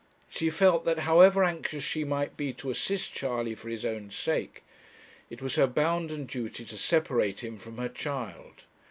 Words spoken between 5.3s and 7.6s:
was her bounden duty to separate him